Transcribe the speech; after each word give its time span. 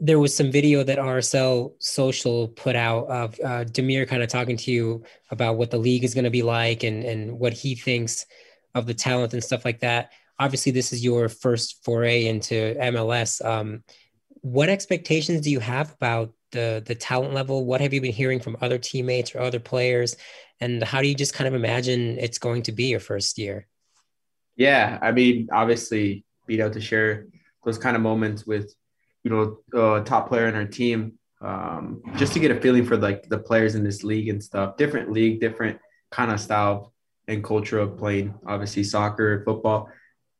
there 0.00 0.18
was 0.18 0.34
some 0.34 0.50
video 0.50 0.82
that 0.82 0.98
RSL 0.98 1.74
Social 1.78 2.48
put 2.48 2.74
out 2.74 3.06
of 3.08 3.34
uh, 3.40 3.64
Damir 3.64 4.08
kind 4.08 4.22
of 4.22 4.30
talking 4.30 4.56
to 4.56 4.72
you 4.72 5.04
about 5.30 5.56
what 5.56 5.70
the 5.70 5.76
league 5.76 6.04
is 6.04 6.14
going 6.14 6.24
to 6.24 6.30
be 6.30 6.42
like 6.42 6.82
and 6.82 7.04
and 7.04 7.38
what 7.38 7.52
he 7.52 7.74
thinks 7.74 8.24
of 8.74 8.86
the 8.86 8.94
talent 8.94 9.34
and 9.34 9.44
stuff 9.44 9.64
like 9.64 9.80
that. 9.80 10.12
Obviously, 10.38 10.72
this 10.72 10.92
is 10.92 11.04
your 11.04 11.28
first 11.28 11.84
foray 11.84 12.26
into 12.26 12.74
MLS. 12.76 13.44
Um, 13.44 13.84
what 14.40 14.70
expectations 14.70 15.42
do 15.42 15.50
you 15.50 15.60
have 15.60 15.92
about 15.92 16.32
the 16.50 16.82
the 16.84 16.94
talent 16.94 17.34
level? 17.34 17.66
What 17.66 17.82
have 17.82 17.92
you 17.92 18.00
been 18.00 18.12
hearing 18.12 18.40
from 18.40 18.56
other 18.62 18.78
teammates 18.78 19.34
or 19.34 19.40
other 19.40 19.60
players? 19.60 20.16
And 20.60 20.82
how 20.82 21.02
do 21.02 21.08
you 21.08 21.14
just 21.14 21.34
kind 21.34 21.48
of 21.48 21.54
imagine 21.54 22.18
it's 22.18 22.38
going 22.38 22.62
to 22.64 22.72
be 22.72 22.84
your 22.84 23.00
first 23.00 23.38
year? 23.38 23.66
Yeah, 24.56 24.98
I 25.00 25.12
mean, 25.12 25.48
obviously, 25.52 26.24
being 26.46 26.60
able 26.60 26.70
to 26.70 26.80
share 26.80 27.26
those 27.64 27.78
kind 27.78 27.96
of 27.96 28.02
moments 28.02 28.46
with 28.46 28.74
you 29.22 29.30
know, 29.30 29.98
a 29.98 30.02
top 30.02 30.28
player 30.28 30.46
in 30.46 30.54
our 30.54 30.66
team, 30.66 31.18
um, 31.40 32.02
just 32.16 32.32
to 32.34 32.40
get 32.40 32.50
a 32.50 32.60
feeling 32.60 32.84
for 32.84 32.96
like 32.96 33.28
the 33.28 33.38
players 33.38 33.74
in 33.74 33.84
this 33.84 34.02
league 34.04 34.28
and 34.28 34.42
stuff. 34.42 34.76
Different 34.76 35.10
league, 35.10 35.40
different 35.40 35.78
kind 36.10 36.30
of 36.30 36.40
style 36.40 36.92
and 37.28 37.44
culture 37.44 37.78
of 37.78 37.96
playing, 37.96 38.34
obviously 38.46 38.82
soccer, 38.82 39.42
football, 39.44 39.88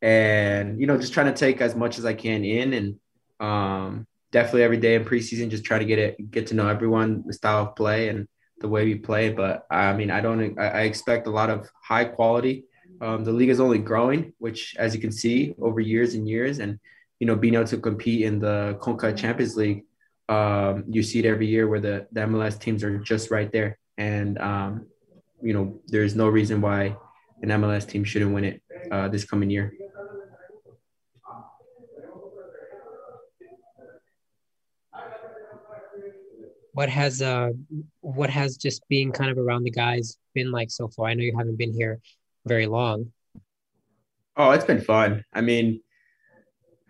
and 0.02 0.80
you 0.80 0.87
know, 0.87 0.98
just 0.98 1.12
trying 1.12 1.33
to 1.33 1.38
take 1.38 1.61
as 1.61 1.74
much 1.74 1.98
as 1.98 2.05
I 2.05 2.15
can 2.15 2.45
in, 2.45 2.73
and 2.73 2.97
um, 3.38 4.07
definitely 4.33 4.62
every 4.62 4.79
day 4.79 4.95
in 4.95 5.05
preseason, 5.05 5.51
just 5.51 5.65
try 5.65 5.79
to 5.79 5.85
get 5.85 5.99
it, 5.99 6.30
get 6.30 6.49
to 6.49 6.55
know 6.55 6.69
everyone, 6.69 7.23
the 7.27 7.33
style 7.33 7.66
of 7.66 7.77
play, 7.77 8.09
and 8.09 8.27
the 8.60 8.69
way 8.69 8.85
we 8.85 8.95
play. 8.95 9.30
But 9.30 9.66
I 9.71 9.93
mean, 9.93 10.10
I 10.10 10.21
don't, 10.21 10.59
I 10.59 10.83
expect 10.83 11.27
a 11.27 11.30
lot 11.30 11.51
of 11.51 11.69
high 11.83 12.05
quality. 12.05 12.65
Um, 13.01 13.24
the 13.24 13.33
league 13.33 13.49
is 13.49 13.60
only 13.60 13.79
growing, 13.79 14.35
which, 14.38 14.74
as 14.79 14.95
you 14.95 15.01
can 15.01 15.12
see, 15.12 15.55
over 15.60 15.80
years 15.80 16.15
and 16.15 16.29
years, 16.29 16.59
and 16.59 16.79
you 17.20 17.27
know, 17.27 17.37
being 17.37 17.55
able 17.55 17.66
to 17.66 17.77
compete 17.77 18.23
in 18.23 18.41
the 18.41 18.77
CONCACAF 18.80 19.16
Champions 19.16 19.56
League, 19.56 19.84
um, 20.30 20.84
you 20.88 21.02
see 21.02 21.19
it 21.19 21.27
every 21.27 21.46
year 21.46 21.69
where 21.69 21.80
the, 21.80 22.06
the 22.12 22.20
MLS 22.23 22.59
teams 22.59 22.83
are 22.83 22.98
just 22.98 23.30
right 23.30 23.52
there. 23.52 23.79
And, 23.99 24.38
um, 24.38 24.87
you 25.43 25.52
know, 25.52 25.80
there's 25.87 26.16
no 26.16 26.29
reason 26.29 26.62
why 26.62 26.96
an 27.43 27.51
MLS 27.51 27.87
team 27.87 28.04
shouldn't 28.04 28.32
win 28.32 28.45
it 28.45 28.62
uh, 28.90 29.09
this 29.09 29.24
coming 29.24 29.51
year. 29.51 29.73
What 36.73 36.88
has 36.88 37.21
uh 37.21 37.51
what 38.01 38.30
has 38.30 38.57
just 38.57 38.87
being 38.88 39.12
kind 39.12 39.30
of 39.30 39.37
around 39.37 39.65
the 39.65 39.71
guys 39.71 40.16
been 40.34 40.51
like 40.52 40.71
so 40.71 40.88
far? 40.88 41.07
I 41.09 41.15
know 41.15 41.24
you 41.24 41.37
haven't 41.37 41.59
been 41.59 41.74
here 41.74 42.01
very 42.46 42.66
long. 42.66 43.12
Oh, 44.37 44.52
it's 44.52 44.65
been 44.65 44.80
fun. 44.80 45.24
I 45.34 45.40
mean, 45.43 45.82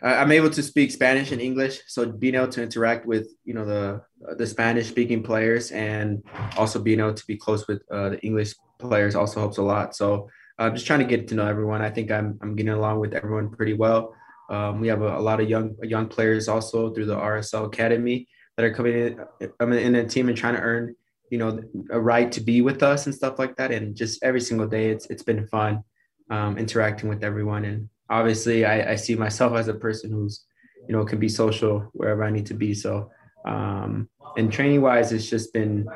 I'm 0.02 0.32
able 0.32 0.50
to 0.50 0.62
speak 0.62 0.90
Spanish 0.90 1.30
and 1.32 1.40
English, 1.40 1.80
so 1.86 2.10
being 2.10 2.34
able 2.34 2.48
to 2.48 2.62
interact 2.62 3.06
with 3.06 3.28
you 3.44 3.54
know 3.54 3.64
the 3.64 4.02
the 4.36 4.46
Spanish 4.46 4.88
speaking 4.88 5.22
players 5.22 5.70
and 5.72 6.22
also 6.56 6.78
being 6.78 7.00
able 7.00 7.14
to 7.14 7.26
be 7.26 7.36
close 7.36 7.66
with 7.68 7.82
uh, 7.90 8.10
the 8.10 8.20
English 8.20 8.54
players 8.78 9.14
also 9.14 9.40
helps 9.40 9.58
a 9.58 9.62
lot. 9.62 9.94
So 9.94 10.28
I'm 10.58 10.72
uh, 10.72 10.74
just 10.74 10.86
trying 10.86 11.00
to 11.00 11.04
get 11.04 11.28
to 11.28 11.34
know 11.34 11.46
everyone. 11.46 11.82
I 11.82 11.90
think 11.90 12.10
I'm 12.10 12.38
I'm 12.42 12.56
getting 12.56 12.72
along 12.72 13.00
with 13.00 13.14
everyone 13.14 13.50
pretty 13.50 13.74
well. 13.74 14.14
Um, 14.48 14.80
we 14.80 14.88
have 14.88 15.02
a, 15.02 15.18
a, 15.18 15.22
lot 15.22 15.40
of 15.40 15.48
young 15.48 15.76
young 15.82 16.08
players 16.08 16.48
also 16.48 16.92
through 16.92 17.06
the 17.06 17.16
RSL 17.16 17.66
Academy 17.66 18.26
that 18.56 18.64
are 18.64 18.74
coming 18.74 19.16
in, 19.40 19.72
in 19.74 19.92
the 19.92 20.04
team 20.04 20.28
and 20.28 20.36
trying 20.36 20.56
to 20.56 20.60
earn 20.60 20.96
you 21.30 21.38
know 21.38 21.62
a 21.90 22.00
right 22.00 22.32
to 22.32 22.40
be 22.40 22.62
with 22.62 22.82
us 22.82 23.06
and 23.06 23.14
stuff 23.14 23.38
like 23.38 23.56
that. 23.56 23.70
And 23.70 23.94
just 23.94 24.22
every 24.22 24.40
single 24.40 24.66
day, 24.66 24.90
it's 24.90 25.06
it's 25.06 25.22
been 25.22 25.46
fun 25.46 25.84
um, 26.30 26.58
interacting 26.58 27.08
with 27.08 27.22
everyone 27.22 27.64
and 27.64 27.88
obviously 28.10 28.64
I, 28.64 28.92
I 28.92 28.94
see 28.96 29.14
myself 29.14 29.54
as 29.54 29.68
a 29.68 29.74
person 29.74 30.10
who's 30.10 30.44
you 30.88 30.94
know 30.94 31.04
can 31.04 31.18
be 31.18 31.28
social 31.28 31.88
wherever 31.92 32.24
I 32.24 32.30
need 32.30 32.46
to 32.46 32.54
be. 32.54 32.74
So 32.74 33.10
um, 33.46 34.08
and 34.36 34.52
training 34.52 34.82
wise, 34.82 35.12
it's 35.12 35.28
just 35.28 35.52
been 35.52 35.88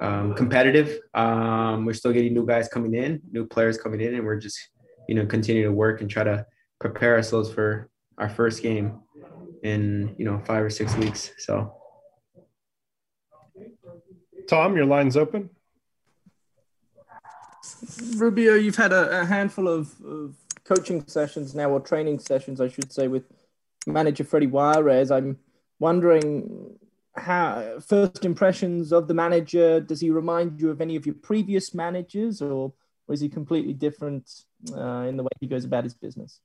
um, 0.00 0.34
competitive. 0.34 0.98
Um, 1.14 1.84
we're 1.84 1.94
still 1.94 2.12
getting 2.12 2.32
new 2.32 2.46
guys 2.46 2.68
coming 2.68 2.94
in, 2.94 3.20
new 3.30 3.46
players 3.46 3.76
coming 3.76 4.00
in, 4.00 4.14
and 4.14 4.24
we're 4.24 4.40
just 4.40 4.58
you 5.08 5.14
know 5.14 5.26
continue 5.26 5.64
to 5.64 5.72
work 5.72 6.00
and 6.00 6.08
try 6.08 6.24
to 6.24 6.46
prepare 6.78 7.16
ourselves 7.16 7.52
for 7.52 7.90
our 8.18 8.28
first 8.28 8.62
game 8.62 9.00
in 9.62 10.14
you 10.18 10.24
know 10.24 10.40
five 10.46 10.62
or 10.62 10.70
six 10.70 10.96
weeks. 10.96 11.32
So. 11.38 11.72
Tom, 14.48 14.76
your 14.76 14.86
line's 14.86 15.16
open. 15.16 15.50
Rubio, 18.14 18.54
you've 18.54 18.76
had 18.76 18.92
a, 18.92 19.22
a 19.22 19.24
handful 19.24 19.66
of, 19.66 19.92
of 20.04 20.36
coaching 20.66 21.04
sessions 21.06 21.54
now, 21.54 21.70
or 21.70 21.80
training 21.80 22.18
sessions, 22.18 22.60
I 22.60 22.68
should 22.68 22.92
say, 22.92 23.08
with 23.08 23.24
manager 23.86 24.24
Freddy 24.24 24.46
Juarez. 24.46 25.10
I'm 25.10 25.38
wondering 25.78 26.78
how 27.16 27.78
first 27.80 28.24
impressions 28.24 28.92
of 28.92 29.08
the 29.08 29.14
manager. 29.14 29.80
Does 29.80 30.00
he 30.00 30.10
remind 30.10 30.60
you 30.60 30.70
of 30.70 30.80
any 30.80 30.96
of 30.96 31.06
your 31.06 31.14
previous 31.14 31.74
managers, 31.74 32.42
or, 32.42 32.72
or 33.06 33.14
is 33.14 33.20
he 33.20 33.28
completely 33.28 33.72
different 33.72 34.30
uh, 34.74 35.06
in 35.08 35.16
the 35.16 35.22
way 35.22 35.30
he 35.40 35.46
goes 35.46 35.64
about 35.64 35.84
his 35.84 35.94
business? 35.94 36.40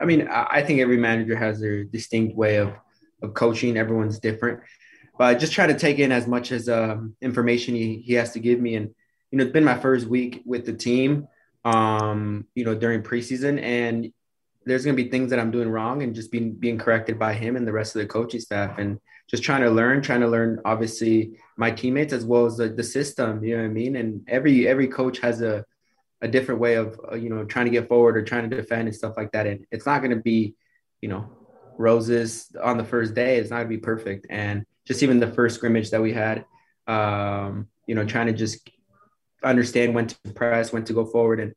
I 0.00 0.04
mean, 0.04 0.28
I 0.28 0.62
think 0.62 0.80
every 0.80 0.96
manager 0.96 1.36
has 1.36 1.58
their 1.58 1.82
distinct 1.82 2.36
way 2.36 2.56
of, 2.56 2.72
of 3.22 3.34
coaching. 3.34 3.76
Everyone's 3.76 4.20
different, 4.20 4.60
but 5.18 5.24
I 5.24 5.34
just 5.34 5.52
try 5.52 5.66
to 5.66 5.76
take 5.76 5.98
in 5.98 6.12
as 6.12 6.28
much 6.28 6.52
as 6.52 6.68
um, 6.68 7.16
information 7.20 7.74
he, 7.74 7.98
he 7.98 8.14
has 8.14 8.32
to 8.32 8.40
give 8.40 8.60
me. 8.60 8.76
And 8.76 8.94
you 9.32 9.38
know, 9.38 9.44
it's 9.44 9.52
been 9.52 9.64
my 9.64 9.76
first 9.78 10.06
week 10.06 10.42
with 10.46 10.64
the 10.64 10.72
team 10.72 11.26
um, 11.64 12.46
you 12.54 12.64
know, 12.64 12.74
during 12.74 13.02
preseason. 13.02 13.60
And 13.62 14.12
there's 14.64 14.84
going 14.84 14.96
to 14.96 15.02
be 15.02 15.10
things 15.10 15.30
that 15.30 15.38
I'm 15.38 15.50
doing 15.50 15.68
wrong 15.68 16.02
and 16.02 16.14
just 16.14 16.30
being 16.30 16.52
being 16.52 16.78
corrected 16.78 17.18
by 17.18 17.34
him 17.34 17.56
and 17.56 17.66
the 17.66 17.72
rest 17.72 17.96
of 17.96 18.02
the 18.02 18.06
coaching 18.06 18.40
staff 18.40 18.78
and 18.78 18.98
just 19.28 19.42
trying 19.42 19.62
to 19.62 19.70
learn, 19.70 20.02
trying 20.02 20.20
to 20.20 20.28
learn 20.28 20.60
obviously 20.64 21.38
my 21.56 21.70
teammates 21.70 22.12
as 22.12 22.24
well 22.24 22.46
as 22.46 22.56
the, 22.56 22.68
the 22.68 22.82
system, 22.82 23.44
you 23.44 23.56
know 23.56 23.62
what 23.62 23.70
I 23.70 23.72
mean? 23.72 23.96
And 23.96 24.24
every 24.28 24.66
every 24.66 24.88
coach 24.88 25.18
has 25.20 25.42
a 25.42 25.64
a 26.20 26.28
different 26.28 26.60
way 26.60 26.74
of 26.74 27.00
uh, 27.10 27.14
you 27.14 27.30
know 27.30 27.44
trying 27.44 27.66
to 27.66 27.70
get 27.70 27.88
forward 27.88 28.16
or 28.16 28.22
trying 28.22 28.48
to 28.48 28.56
defend 28.56 28.88
and 28.88 28.96
stuff 28.96 29.14
like 29.16 29.32
that. 29.32 29.46
And 29.46 29.66
it's 29.70 29.86
not 29.86 30.00
going 30.00 30.10
to 30.10 30.22
be, 30.22 30.54
you 31.00 31.08
know, 31.08 31.30
roses 31.76 32.54
on 32.62 32.76
the 32.76 32.84
first 32.84 33.14
day. 33.14 33.36
It's 33.36 33.50
not 33.50 33.56
going 33.56 33.70
to 33.70 33.76
be 33.76 33.82
perfect. 33.82 34.26
And 34.30 34.64
just 34.86 35.02
even 35.02 35.20
the 35.20 35.32
first 35.32 35.56
scrimmage 35.56 35.90
that 35.90 36.02
we 36.02 36.12
had, 36.12 36.44
um, 36.86 37.68
you 37.86 37.94
know, 37.94 38.04
trying 38.04 38.26
to 38.26 38.32
just 38.32 38.68
understand 39.42 39.94
when 39.94 40.06
to 40.08 40.16
press, 40.34 40.72
when 40.72 40.84
to 40.84 40.92
go 40.92 41.04
forward, 41.04 41.40
and 41.40 41.54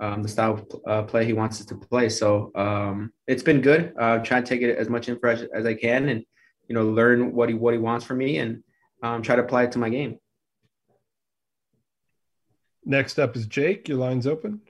um, 0.00 0.22
the 0.22 0.28
style 0.28 0.54
of 0.54 0.80
uh, 0.86 1.02
play 1.02 1.24
he 1.24 1.32
wants 1.32 1.60
us 1.60 1.66
to 1.66 1.74
play. 1.74 2.08
So 2.08 2.52
um, 2.54 3.12
it's 3.26 3.42
been 3.42 3.60
good. 3.60 3.94
Uh, 3.98 4.18
trying 4.18 4.44
to 4.44 4.48
take 4.48 4.62
it 4.62 4.76
as 4.76 4.88
much 4.88 5.08
info 5.08 5.28
as, 5.28 5.42
as, 5.54 5.66
I 5.66 5.74
can, 5.74 6.08
and 6.08 6.24
you 6.68 6.74
know, 6.74 6.88
learn 6.88 7.32
what 7.34 7.48
he 7.48 7.54
what 7.54 7.74
he 7.74 7.80
wants 7.80 8.04
from 8.04 8.18
me, 8.18 8.38
and 8.38 8.62
um, 9.02 9.22
try 9.22 9.36
to 9.36 9.42
apply 9.42 9.64
it 9.64 9.72
to 9.72 9.78
my 9.78 9.88
game. 9.88 10.18
Next 12.84 13.18
up 13.18 13.36
is 13.36 13.46
Jake. 13.46 13.88
Your 13.88 13.98
line's 13.98 14.26
open. 14.26 14.60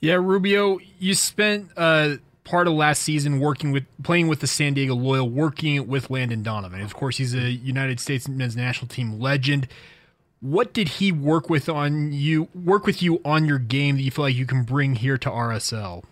Yeah, 0.00 0.14
Rubio, 0.14 0.80
you 0.98 1.14
spent 1.14 1.70
uh, 1.76 2.16
part 2.44 2.66
of 2.66 2.74
last 2.74 3.02
season 3.02 3.40
working 3.40 3.72
with 3.72 3.84
playing 4.02 4.28
with 4.28 4.40
the 4.40 4.46
San 4.46 4.74
Diego 4.74 4.94
Loyal, 4.94 5.28
working 5.28 5.86
with 5.86 6.10
Landon 6.10 6.42
Donovan. 6.42 6.80
Of 6.80 6.94
course, 6.94 7.18
he's 7.18 7.34
a 7.34 7.50
United 7.50 8.00
States 8.00 8.28
men's 8.28 8.56
national 8.56 8.88
team 8.88 9.20
legend. 9.20 9.68
What 10.40 10.72
did 10.72 10.88
he 10.88 11.12
work 11.12 11.48
with 11.48 11.68
on 11.68 12.12
you? 12.12 12.48
Work 12.54 12.86
with 12.86 13.02
you 13.02 13.20
on 13.24 13.44
your 13.44 13.58
game 13.58 13.96
that 13.96 14.02
you 14.02 14.10
feel 14.10 14.24
like 14.24 14.34
you 14.34 14.46
can 14.46 14.64
bring 14.64 14.96
here 14.96 15.16
to 15.18 15.30
RSL? 15.30 16.02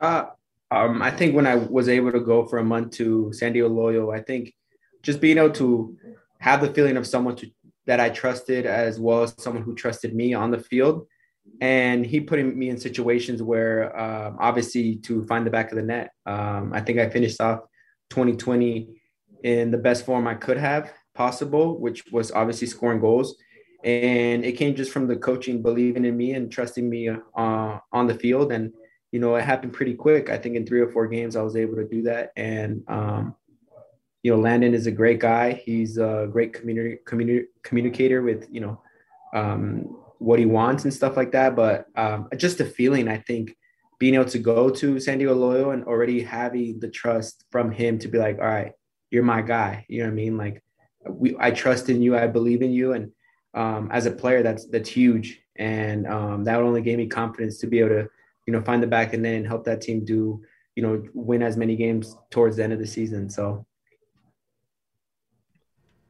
Uh, 0.00 0.24
um, 0.70 1.02
I 1.02 1.10
think 1.10 1.34
when 1.34 1.46
I 1.46 1.56
was 1.56 1.88
able 1.88 2.12
to 2.12 2.20
go 2.20 2.46
for 2.46 2.58
a 2.58 2.64
month 2.64 2.92
to 2.92 3.32
San 3.34 3.52
Diego 3.52 3.68
Loyal, 3.68 4.10
I 4.10 4.20
think 4.20 4.54
just 5.02 5.20
being 5.20 5.36
able 5.36 5.50
to 5.50 5.96
have 6.38 6.62
the 6.62 6.72
feeling 6.72 6.96
of 6.96 7.06
someone 7.06 7.36
to, 7.36 7.50
that 7.86 8.00
I 8.00 8.08
trusted 8.08 8.64
as 8.64 8.98
well 8.98 9.22
as 9.22 9.34
someone 9.38 9.62
who 9.62 9.74
trusted 9.74 10.14
me 10.14 10.32
on 10.32 10.50
the 10.50 10.58
field 10.58 11.06
and 11.60 12.04
he 12.04 12.20
put 12.20 12.44
me 12.44 12.70
in 12.70 12.78
situations 12.78 13.42
where 13.42 13.96
um, 13.98 14.36
obviously 14.40 14.96
to 14.96 15.24
find 15.26 15.46
the 15.46 15.50
back 15.50 15.70
of 15.70 15.76
the 15.76 15.82
net. 15.82 16.10
Um, 16.26 16.72
I 16.72 16.80
think 16.80 16.98
I 16.98 17.08
finished 17.08 17.40
off 17.40 17.60
2020 18.10 18.88
in 19.44 19.70
the 19.70 19.78
best 19.78 20.04
form 20.04 20.26
I 20.26 20.34
could 20.34 20.56
have 20.56 20.92
possible, 21.14 21.78
which 21.78 22.04
was 22.10 22.32
obviously 22.32 22.66
scoring 22.66 23.00
goals. 23.00 23.36
And 23.84 24.44
it 24.44 24.52
came 24.52 24.74
just 24.74 24.92
from 24.92 25.06
the 25.06 25.16
coaching 25.16 25.62
believing 25.62 26.04
in 26.04 26.16
me 26.16 26.32
and 26.32 26.50
trusting 26.50 26.88
me 26.88 27.08
uh, 27.08 27.78
on 27.92 28.06
the 28.06 28.14
field. 28.14 28.52
And, 28.52 28.72
you 29.10 29.20
know, 29.20 29.34
it 29.34 29.44
happened 29.44 29.72
pretty 29.72 29.94
quick. 29.94 30.30
I 30.30 30.38
think 30.38 30.56
in 30.56 30.66
three 30.66 30.80
or 30.80 30.90
four 30.90 31.06
games, 31.06 31.36
I 31.36 31.42
was 31.42 31.56
able 31.56 31.76
to 31.76 31.86
do 31.86 32.02
that. 32.02 32.30
And, 32.36 32.82
um, 32.88 33.34
you 34.22 34.32
know, 34.32 34.40
Landon 34.40 34.74
is 34.74 34.86
a 34.86 34.92
great 34.92 35.18
guy. 35.18 35.52
He's 35.52 35.98
a 35.98 36.28
great 36.30 36.52
community, 36.52 36.98
community 37.06 37.46
communicator 37.64 38.22
with, 38.22 38.46
you 38.50 38.60
know, 38.60 38.80
um, 39.34 40.01
what 40.22 40.38
he 40.38 40.46
wants 40.46 40.84
and 40.84 40.92
stuff 40.92 41.16
like 41.16 41.32
that. 41.32 41.56
But 41.56 41.86
um, 41.96 42.28
just 42.36 42.60
a 42.60 42.64
feeling, 42.64 43.08
I 43.08 43.18
think, 43.18 43.56
being 43.98 44.14
able 44.14 44.26
to 44.26 44.38
go 44.38 44.70
to 44.70 44.98
San 45.00 45.18
Diego 45.18 45.34
Loyal 45.34 45.70
and 45.70 45.84
already 45.84 46.22
having 46.22 46.80
the 46.80 46.88
trust 46.88 47.44
from 47.50 47.70
him 47.70 47.98
to 48.00 48.08
be 48.08 48.18
like, 48.18 48.38
all 48.38 48.46
right, 48.46 48.72
you're 49.10 49.22
my 49.22 49.42
guy. 49.42 49.84
You 49.88 50.00
know 50.00 50.06
what 50.06 50.12
I 50.12 50.16
mean? 50.16 50.36
Like, 50.36 50.62
we, 51.08 51.36
I 51.38 51.50
trust 51.50 51.88
in 51.88 52.02
you. 52.02 52.16
I 52.16 52.26
believe 52.26 52.62
in 52.62 52.72
you. 52.72 52.92
And 52.92 53.12
um, 53.54 53.88
as 53.92 54.06
a 54.06 54.10
player, 54.10 54.42
that's 54.42 54.66
that's 54.66 54.88
huge. 54.88 55.40
And 55.56 56.06
um, 56.06 56.44
that 56.44 56.60
only 56.60 56.82
gave 56.82 56.98
me 56.98 57.06
confidence 57.06 57.58
to 57.58 57.66
be 57.66 57.80
able 57.80 57.90
to, 57.90 58.08
you 58.46 58.52
know, 58.52 58.62
find 58.62 58.82
the 58.82 58.86
back 58.86 59.12
and 59.12 59.24
then 59.24 59.44
help 59.44 59.64
that 59.64 59.82
team 59.82 60.04
do 60.04 60.42
you 60.74 60.82
know, 60.82 61.02
win 61.12 61.42
as 61.42 61.56
many 61.56 61.76
games 61.76 62.16
towards 62.30 62.56
the 62.56 62.64
end 62.64 62.72
of 62.72 62.78
the 62.78 62.86
season. 62.86 63.28
So 63.28 63.66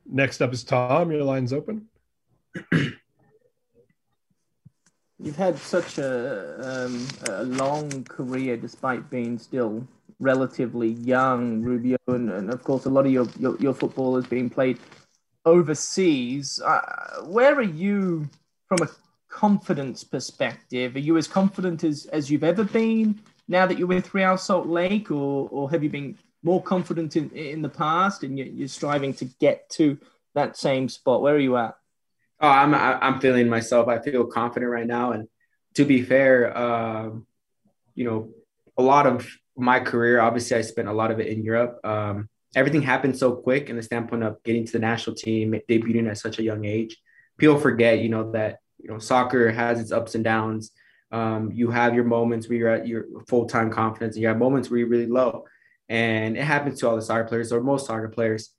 next 0.06 0.40
up 0.40 0.52
is 0.52 0.64
Tom. 0.64 1.10
Your 1.10 1.24
line's 1.24 1.52
open. 1.52 1.88
You've 5.22 5.36
had 5.36 5.56
such 5.56 5.98
a, 5.98 6.84
um, 6.86 7.06
a 7.28 7.44
long 7.44 8.02
career 8.04 8.56
despite 8.56 9.08
being 9.08 9.38
still 9.38 9.86
relatively 10.18 10.88
young, 10.88 11.62
Rubio, 11.62 11.98
and, 12.08 12.28
and 12.30 12.52
of 12.52 12.64
course, 12.64 12.86
a 12.86 12.90
lot 12.90 13.06
of 13.06 13.12
your, 13.12 13.28
your, 13.38 13.56
your 13.58 13.72
football 13.72 14.16
is 14.16 14.26
being 14.26 14.50
played 14.50 14.80
overseas. 15.44 16.60
Uh, 16.64 17.22
where 17.24 17.54
are 17.54 17.62
you 17.62 18.28
from 18.66 18.78
a 18.82 18.90
confidence 19.28 20.02
perspective? 20.02 20.96
Are 20.96 21.00
you 21.00 21.16
as 21.16 21.28
confident 21.28 21.84
as, 21.84 22.06
as 22.06 22.28
you've 22.28 22.44
ever 22.44 22.64
been 22.64 23.20
now 23.46 23.66
that 23.66 23.78
you're 23.78 23.86
with 23.86 24.14
Real 24.14 24.36
Salt 24.36 24.66
Lake, 24.66 25.12
or, 25.12 25.48
or 25.52 25.70
have 25.70 25.84
you 25.84 25.90
been 25.90 26.18
more 26.42 26.60
confident 26.60 27.16
in, 27.16 27.30
in 27.30 27.62
the 27.62 27.68
past 27.68 28.24
and 28.24 28.36
you're, 28.36 28.48
you're 28.48 28.66
striving 28.66 29.14
to 29.14 29.24
get 29.24 29.70
to 29.70 29.98
that 30.34 30.56
same 30.56 30.88
spot? 30.88 31.22
Where 31.22 31.36
are 31.36 31.38
you 31.38 31.56
at? 31.56 31.76
Oh, 32.42 32.48
I'm 32.48 32.74
I'm 32.74 33.20
feeling 33.20 33.48
myself. 33.48 33.86
I 33.86 34.00
feel 34.00 34.24
confident 34.26 34.72
right 34.72 34.86
now, 34.86 35.12
and 35.12 35.28
to 35.74 35.84
be 35.84 36.02
fair, 36.02 36.56
um, 36.58 37.24
you 37.94 38.04
know, 38.04 38.30
a 38.76 38.82
lot 38.82 39.06
of 39.06 39.28
my 39.56 39.78
career, 39.78 40.20
obviously, 40.20 40.56
I 40.56 40.62
spent 40.62 40.88
a 40.88 40.92
lot 40.92 41.12
of 41.12 41.20
it 41.20 41.28
in 41.28 41.44
Europe. 41.44 41.78
Um, 41.84 42.28
everything 42.56 42.82
happened 42.82 43.16
so 43.16 43.36
quick 43.36 43.70
in 43.70 43.76
the 43.76 43.82
standpoint 43.82 44.24
of 44.24 44.42
getting 44.42 44.66
to 44.66 44.72
the 44.72 44.80
national 44.80 45.14
team, 45.14 45.54
debuting 45.68 46.10
at 46.10 46.18
such 46.18 46.40
a 46.40 46.42
young 46.42 46.64
age. 46.64 46.96
People 47.38 47.60
forget, 47.60 48.00
you 48.00 48.08
know, 48.08 48.32
that 48.32 48.58
you 48.78 48.90
know 48.90 48.98
soccer 48.98 49.52
has 49.52 49.78
its 49.78 49.92
ups 49.92 50.16
and 50.16 50.24
downs. 50.24 50.72
Um, 51.12 51.52
you 51.52 51.70
have 51.70 51.94
your 51.94 52.04
moments 52.04 52.48
where 52.48 52.58
you're 52.58 52.70
at 52.70 52.88
your 52.88 53.04
full 53.28 53.46
time 53.46 53.70
confidence, 53.70 54.16
and 54.16 54.22
you 54.22 54.26
have 54.26 54.38
moments 54.38 54.68
where 54.68 54.80
you're 54.80 54.88
really 54.88 55.06
low, 55.06 55.44
and 55.88 56.36
it 56.36 56.42
happens 56.42 56.80
to 56.80 56.88
all 56.88 56.96
the 56.96 57.02
soccer 57.02 57.28
players 57.28 57.52
or 57.52 57.60
most 57.60 57.86
soccer 57.86 58.08
players. 58.08 58.50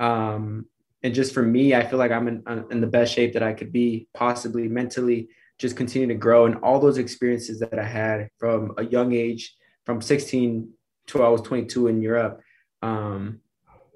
Um, 0.00 0.66
and 1.02 1.14
just 1.14 1.32
for 1.32 1.42
me, 1.42 1.74
I 1.74 1.86
feel 1.86 1.98
like 1.98 2.10
I'm 2.10 2.28
in, 2.28 2.42
in 2.70 2.80
the 2.80 2.86
best 2.86 3.14
shape 3.14 3.32
that 3.34 3.42
I 3.42 3.52
could 3.52 3.72
be, 3.72 4.08
possibly 4.14 4.68
mentally, 4.68 5.28
just 5.58 5.76
continue 5.76 6.08
to 6.08 6.14
grow. 6.14 6.46
And 6.46 6.56
all 6.56 6.80
those 6.80 6.98
experiences 6.98 7.60
that 7.60 7.78
I 7.78 7.84
had 7.84 8.28
from 8.38 8.74
a 8.78 8.84
young 8.84 9.12
age, 9.12 9.56
from 9.86 10.00
16 10.00 10.68
to 11.08 11.22
I 11.22 11.28
was 11.28 11.42
22 11.42 11.86
in 11.86 12.02
Europe, 12.02 12.40
um, 12.82 13.40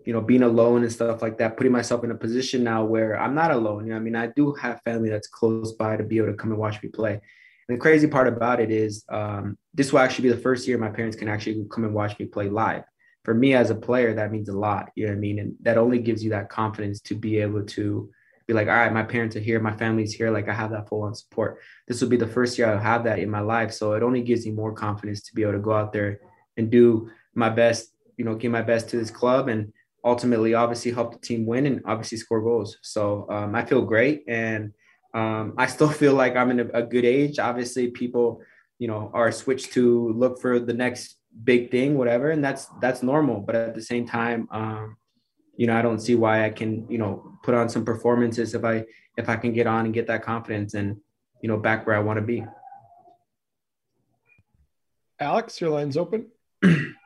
you 0.05 0.13
know, 0.13 0.21
being 0.21 0.43
alone 0.43 0.83
and 0.83 0.93
stuff 0.93 1.23
like 1.23 1.39
that, 1.39 1.57
putting 1.57 1.73
myself 1.73 2.05
in 2.05 2.11
a 2.11 2.15
position 2.15 2.65
now 2.65 2.85
where 2.85 3.19
I'm 3.19 3.35
not 3.35 3.51
alone. 3.51 3.87
You 3.87 3.93
know, 3.93 3.97
I 3.97 4.01
mean, 4.01 4.17
I 4.17 4.29
do 4.29 4.53
have 4.55 4.81
family 4.85 5.11
that's 5.11 5.29
close 5.29 5.73
by 5.73 5.97
to 5.97 6.05
be 6.05 6.19
able 6.19 6.29
to 6.29 6.35
come 6.35 6.51
and 6.51 6.59
watch 6.59 6.83
me 6.83 6.89
play. 6.89 7.21
And 7.69 7.77
the 7.77 7.81
crazy 7.81 8.07
part 8.07 8.27
about 8.27 8.61
it 8.61 8.71
is 8.71 9.05
um, 9.09 9.57
this 9.75 9.93
will 9.93 10.01
actually 10.01 10.29
be 10.29 10.35
the 10.35 10.41
first 10.41 10.67
year 10.67 10.79
my 10.79 10.91
parents 10.91 11.17
can 11.17 11.29
actually 11.29 11.65
come 11.71 11.85
and 11.85 11.95
watch 11.95 12.19
me 12.19 12.27
play 12.27 12.49
live. 12.49 12.85
For 13.25 13.35
me 13.35 13.55
as 13.55 13.71
a 13.71 13.75
player, 13.75 14.15
that 14.15 14.33
means 14.33 14.49
a 14.49 14.59
lot. 14.59 14.91
You 14.95 15.07
know 15.07 15.13
what 15.13 15.17
I 15.17 15.21
mean? 15.21 15.39
And 15.39 15.55
that 15.61 15.79
only 15.79 15.99
gives 15.99 16.25
you 16.25 16.31
that 16.31 16.49
confidence 16.49 17.01
to 17.03 17.15
be 17.15 17.39
able 17.39 17.65
to 17.65 18.11
be 18.47 18.53
like, 18.53 18.69
all 18.69 18.75
right, 18.75 18.93
my 18.93 19.03
parents 19.03 19.37
are 19.37 19.41
here, 19.41 19.61
my 19.61 19.77
family's 19.77 20.13
here, 20.13 20.31
like 20.31 20.49
I 20.49 20.55
have 20.55 20.71
that 20.73 20.89
full 20.89 21.03
on 21.03 21.15
support. 21.15 21.61
This 21.87 22.01
will 22.01 22.09
be 22.09 22.17
the 22.17 22.27
first 22.27 22.59
year 22.59 22.69
I'll 22.69 22.79
have 22.79 23.05
that 23.05 23.19
in 23.19 23.31
my 23.31 23.41
life. 23.41 23.73
So 23.73 23.93
it 23.93 24.03
only 24.03 24.23
gives 24.23 24.45
me 24.45 24.53
more 24.53 24.73
confidence 24.73 25.23
to 25.23 25.35
be 25.35 25.43
able 25.43 25.53
to 25.53 25.59
go 25.61 25.73
out 25.73 25.93
there 25.93 26.21
and 26.57 26.71
do 26.71 27.11
my 27.35 27.49
best, 27.49 27.95
you 28.17 28.25
know, 28.25 28.35
give 28.35 28.53
my 28.53 28.63
best 28.63 28.89
to 28.91 28.97
this 28.97 29.11
club 29.11 29.49
and 29.49 29.73
ultimately 30.05 30.55
obviously 30.55 30.91
help 30.91 31.13
the 31.13 31.19
team 31.19 31.47
win 31.47 31.67
and 31.67 31.81
obviously 31.87 32.19
score 32.19 32.43
goals. 32.43 32.79
So 32.83 33.27
um, 33.31 33.55
I 33.55 33.65
feel 33.65 33.83
great. 33.83 34.25
And 34.27 34.73
um, 35.15 35.55
I 35.57 35.67
still 35.67 35.89
feel 36.03 36.15
like 36.15 36.37
I'm 36.37 36.51
in 36.51 36.61
a, 36.61 36.69
a, 36.75 36.83
good 36.83 37.05
age. 37.05 37.39
Obviously, 37.39 37.91
people, 37.91 38.43
you 38.79 38.89
know, 38.89 39.11
are 39.15 39.31
switched 39.31 39.73
to 39.75 40.13
look 40.13 40.41
for 40.41 40.59
the 40.59 40.75
next 40.75 41.17
big 41.45 41.71
thing, 41.71 41.97
whatever, 41.97 42.31
and 42.31 42.45
that's 42.45 42.67
that's 42.81 43.03
normal. 43.03 43.41
But 43.41 43.55
at 43.55 43.75
the 43.75 43.83
same 43.83 44.07
time, 44.07 44.49
um, 44.51 44.97
you 45.57 45.67
know, 45.67 45.77
I 45.77 45.83
don't 45.83 46.01
see 46.01 46.15
why 46.15 46.45
I 46.45 46.51
can, 46.51 46.87
you 46.89 46.99
know, 46.99 47.39
put 47.43 47.55
on 47.55 47.69
some 47.69 47.85
performances 47.85 48.55
if 48.55 48.65
I 48.65 48.85
if 49.17 49.29
I 49.29 49.37
can 49.37 49.53
get 49.53 49.67
on 49.67 49.85
and 49.85 49.95
get 49.95 50.07
that 50.07 50.23
confidence 50.23 50.75
and 50.75 50.97
you 51.41 51.49
know 51.49 51.57
back 51.57 51.87
where 51.87 51.97
I 51.97 52.01
want 52.01 52.19
to 52.19 52.23
be. 52.23 52.45
Alex, 55.21 55.61
your 55.61 55.71
line's 55.71 55.97
open. 55.97 56.27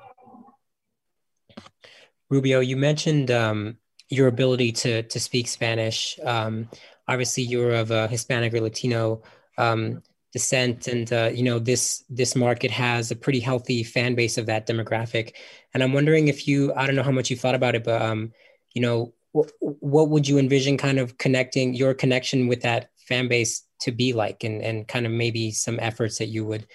Rubio, 2.30 2.60
you 2.60 2.76
mentioned 2.76 3.30
um, 3.30 3.76
your 4.08 4.28
ability 4.28 4.72
to 4.72 5.02
to 5.02 5.20
speak 5.20 5.48
Spanish. 5.48 6.18
Um, 6.22 6.68
obviously, 7.08 7.44
you're 7.44 7.74
of 7.74 7.90
a 7.90 8.08
Hispanic 8.08 8.54
or 8.54 8.60
Latino 8.60 9.22
um, 9.58 10.02
descent, 10.36 10.86
and 10.88 11.12
uh, 11.12 11.30
you 11.32 11.42
know 11.42 11.58
this 11.58 12.04
this 12.08 12.36
market 12.36 12.70
has 12.70 13.10
a 13.10 13.16
pretty 13.16 13.40
healthy 13.40 13.82
fan 13.82 14.14
base 14.14 14.38
of 14.38 14.46
that 14.46 14.66
demographic. 14.66 15.34
And 15.74 15.82
I'm 15.82 15.92
wondering 15.92 16.28
if 16.28 16.46
you, 16.48 16.72
I 16.74 16.86
don't 16.86 16.96
know 16.96 17.02
how 17.02 17.10
much 17.10 17.30
you 17.30 17.36
thought 17.36 17.54
about 17.54 17.74
it, 17.74 17.84
but 17.84 18.00
um, 18.00 18.32
you 18.74 18.82
know, 18.82 19.14
wh- 19.32 19.52
what 19.60 20.08
would 20.10 20.28
you 20.28 20.38
envision 20.38 20.76
kind 20.78 20.98
of 20.98 21.18
connecting 21.18 21.74
your 21.74 21.94
connection 21.94 22.46
with 22.46 22.62
that 22.62 22.90
fan 23.08 23.28
base 23.28 23.62
to 23.80 23.92
be 23.92 24.12
like, 24.12 24.44
and 24.44 24.62
and 24.62 24.86
kind 24.88 25.06
of 25.06 25.12
maybe 25.12 25.50
some 25.50 25.78
efforts 25.80 26.18
that 26.18 26.26
you 26.26 26.44
would 26.44 26.66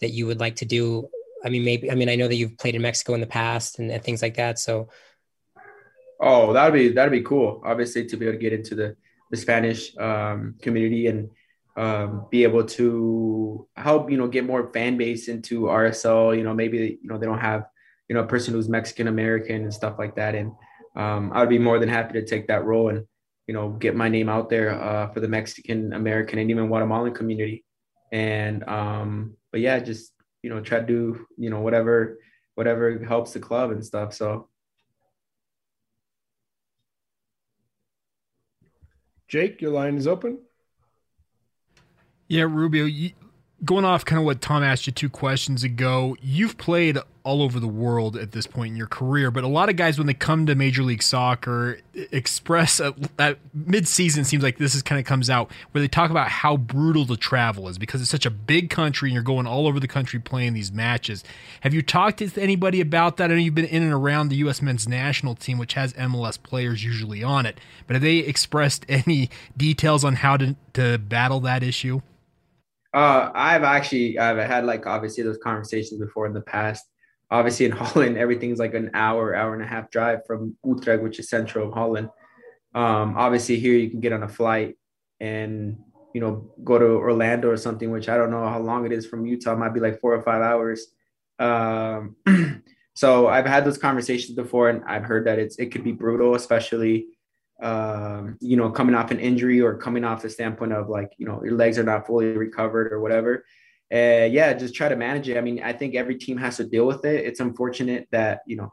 that 0.00 0.10
you 0.10 0.26
would 0.26 0.40
like 0.40 0.56
to 0.56 0.64
do 0.64 1.08
I 1.44 1.50
mean, 1.50 1.64
maybe, 1.64 1.90
I 1.90 1.94
mean, 1.94 2.08
I 2.08 2.16
know 2.16 2.26
that 2.26 2.36
you've 2.36 2.56
played 2.56 2.74
in 2.74 2.82
Mexico 2.82 3.12
in 3.14 3.20
the 3.20 3.26
past 3.26 3.78
and, 3.78 3.90
and 3.90 4.02
things 4.02 4.22
like 4.22 4.36
that. 4.36 4.58
So, 4.58 4.88
oh, 6.18 6.54
that'd 6.54 6.72
be, 6.72 6.88
that'd 6.88 7.12
be 7.12 7.20
cool. 7.20 7.60
Obviously 7.64 8.06
to 8.06 8.16
be 8.16 8.26
able 8.26 8.38
to 8.38 8.42
get 8.42 8.54
into 8.54 8.74
the, 8.74 8.96
the 9.30 9.36
Spanish 9.36 9.94
um, 9.98 10.54
community 10.62 11.06
and 11.06 11.30
um, 11.76 12.26
be 12.30 12.44
able 12.44 12.64
to 12.64 13.66
help, 13.76 14.10
you 14.10 14.16
know, 14.16 14.28
get 14.28 14.44
more 14.44 14.72
fan 14.72 14.96
base 14.96 15.28
into 15.28 15.62
RSL, 15.62 16.36
you 16.36 16.44
know, 16.44 16.54
maybe, 16.54 16.98
you 17.02 17.08
know, 17.08 17.18
they 17.18 17.26
don't 17.26 17.38
have, 17.38 17.64
you 18.08 18.14
know, 18.14 18.22
a 18.22 18.26
person 18.26 18.54
who's 18.54 18.68
Mexican 18.68 19.08
American 19.08 19.62
and 19.62 19.74
stuff 19.74 19.96
like 19.98 20.16
that. 20.16 20.34
And 20.34 20.52
um, 20.96 21.32
I 21.34 21.40
would 21.40 21.48
be 21.48 21.58
more 21.58 21.78
than 21.78 21.88
happy 21.88 22.12
to 22.14 22.24
take 22.24 22.46
that 22.48 22.64
role 22.64 22.90
and, 22.90 23.06
you 23.46 23.54
know, 23.54 23.70
get 23.70 23.96
my 23.96 24.08
name 24.08 24.28
out 24.28 24.48
there 24.48 24.70
uh, 24.80 25.08
for 25.12 25.20
the 25.20 25.28
Mexican 25.28 25.92
American 25.92 26.38
and 26.38 26.50
even 26.50 26.68
Guatemalan 26.68 27.14
community. 27.14 27.64
And, 28.12 28.62
um, 28.68 29.36
but 29.50 29.60
yeah, 29.60 29.78
just 29.80 30.14
you 30.44 30.50
know 30.50 30.60
try 30.60 30.78
to 30.78 30.86
do 30.86 31.26
you 31.38 31.48
know 31.48 31.60
whatever 31.62 32.18
whatever 32.54 33.02
helps 33.02 33.32
the 33.32 33.40
club 33.40 33.70
and 33.70 33.84
stuff 33.84 34.12
so 34.12 34.50
jake 39.26 39.62
your 39.62 39.70
line 39.70 39.96
is 39.96 40.06
open 40.06 40.38
yeah 42.28 42.42
rubio 42.42 42.84
you, 42.84 43.12
going 43.64 43.84
off 43.84 44.04
kind 44.04 44.18
of 44.18 44.24
what 44.24 44.40
Tom 44.40 44.62
asked 44.62 44.86
you 44.86 44.92
two 44.92 45.08
questions 45.08 45.64
ago, 45.64 46.16
you've 46.20 46.58
played 46.58 46.98
all 47.22 47.40
over 47.40 47.58
the 47.58 47.68
world 47.68 48.16
at 48.16 48.32
this 48.32 48.46
point 48.46 48.72
in 48.72 48.76
your 48.76 48.86
career, 48.86 49.30
but 49.30 49.44
a 49.44 49.48
lot 49.48 49.70
of 49.70 49.76
guys, 49.76 49.96
when 49.96 50.06
they 50.06 50.12
come 50.12 50.44
to 50.44 50.54
Major 50.54 50.82
League 50.82 51.02
Soccer, 51.02 51.78
express 51.94 52.80
at, 53.18 53.38
mid-season 53.54 54.24
seems 54.24 54.42
like 54.42 54.58
this 54.58 54.74
is 54.74 54.82
kind 54.82 54.98
of 54.98 55.06
comes 55.06 55.30
out 55.30 55.50
where 55.70 55.80
they 55.80 55.88
talk 55.88 56.10
about 56.10 56.28
how 56.28 56.56
brutal 56.56 57.06
the 57.06 57.16
travel 57.16 57.68
is 57.68 57.78
because 57.78 58.02
it's 58.02 58.10
such 58.10 58.26
a 58.26 58.30
big 58.30 58.68
country 58.68 59.08
and 59.08 59.14
you're 59.14 59.22
going 59.22 59.46
all 59.46 59.66
over 59.66 59.80
the 59.80 59.88
country 59.88 60.20
playing 60.20 60.52
these 60.52 60.70
matches. 60.70 61.24
Have 61.62 61.72
you 61.72 61.80
talked 61.80 62.18
to 62.18 62.30
anybody 62.40 62.80
about 62.82 63.16
that? 63.16 63.30
I 63.30 63.34
know 63.34 63.40
you've 63.40 63.54
been 63.54 63.64
in 63.64 63.82
and 63.82 63.92
around 63.92 64.28
the 64.28 64.36
U.S. 64.36 64.60
men's 64.60 64.86
national 64.86 65.34
team, 65.34 65.56
which 65.56 65.72
has 65.74 65.94
MLS 65.94 66.42
players 66.42 66.84
usually 66.84 67.22
on 67.22 67.46
it, 67.46 67.58
but 67.86 67.94
have 67.94 68.02
they 68.02 68.18
expressed 68.18 68.84
any 68.88 69.30
details 69.56 70.04
on 70.04 70.16
how 70.16 70.36
to, 70.36 70.56
to 70.74 70.98
battle 70.98 71.40
that 71.40 71.62
issue? 71.62 72.02
Uh, 72.94 73.32
I've 73.34 73.64
actually 73.64 74.20
I've 74.20 74.38
had 74.38 74.64
like 74.64 74.86
obviously 74.86 75.24
those 75.24 75.38
conversations 75.38 76.00
before 76.00 76.26
in 76.26 76.32
the 76.32 76.40
past. 76.40 76.86
Obviously 77.30 77.66
in 77.66 77.72
Holland, 77.82 78.16
everything's 78.16 78.60
like 78.60 78.74
an 78.74 78.92
hour, 78.94 79.34
hour 79.34 79.52
and 79.52 79.62
a 79.62 79.66
half 79.66 79.90
drive 79.90 80.20
from 80.26 80.56
Utrecht, 80.64 81.02
which 81.02 81.18
is 81.18 81.28
central 81.28 81.68
of 81.68 81.74
Holland. 81.74 82.08
Um, 82.72 83.14
obviously 83.16 83.58
here 83.58 83.74
you 83.74 83.90
can 83.90 84.00
get 84.00 84.12
on 84.12 84.22
a 84.22 84.28
flight 84.28 84.76
and 85.20 85.78
you 86.12 86.20
know 86.20 86.52
go 86.62 86.78
to 86.78 86.86
Orlando 86.86 87.50
or 87.50 87.56
something, 87.56 87.90
which 87.90 88.08
I 88.08 88.16
don't 88.16 88.30
know 88.30 88.48
how 88.48 88.60
long 88.60 88.86
it 88.86 88.92
is 88.92 89.06
from 89.06 89.26
Utah. 89.26 89.54
It 89.54 89.58
might 89.58 89.74
be 89.74 89.80
like 89.80 90.00
four 90.00 90.14
or 90.14 90.22
five 90.22 90.42
hours. 90.42 90.86
Um, 91.40 92.14
so 92.94 93.26
I've 93.26 93.46
had 93.46 93.64
those 93.64 93.78
conversations 93.78 94.36
before, 94.36 94.68
and 94.68 94.84
I've 94.86 95.04
heard 95.04 95.26
that 95.26 95.40
it's 95.40 95.58
it 95.58 95.72
could 95.72 95.82
be 95.82 95.92
brutal, 95.92 96.36
especially 96.36 97.08
um, 97.62 98.36
you 98.40 98.56
know, 98.56 98.70
coming 98.70 98.94
off 98.94 99.10
an 99.10 99.20
injury 99.20 99.60
or 99.60 99.76
coming 99.76 100.04
off 100.04 100.22
the 100.22 100.30
standpoint 100.30 100.72
of 100.72 100.88
like, 100.88 101.12
you 101.18 101.26
know, 101.26 101.42
your 101.44 101.54
legs 101.54 101.78
are 101.78 101.84
not 101.84 102.06
fully 102.06 102.26
recovered 102.26 102.92
or 102.92 103.00
whatever. 103.00 103.44
Uh, 103.92 104.26
yeah, 104.30 104.52
just 104.52 104.74
try 104.74 104.88
to 104.88 104.96
manage 104.96 105.28
it. 105.28 105.36
I 105.36 105.40
mean, 105.40 105.62
I 105.62 105.72
think 105.72 105.94
every 105.94 106.16
team 106.16 106.36
has 106.38 106.56
to 106.56 106.64
deal 106.64 106.86
with 106.86 107.04
it. 107.04 107.24
It's 107.24 107.40
unfortunate 107.40 108.08
that, 108.10 108.40
you 108.46 108.56
know, 108.56 108.72